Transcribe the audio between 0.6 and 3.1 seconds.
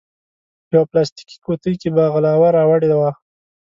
یوه پلاستیکي قوتۍ کې بغلاوه راوړې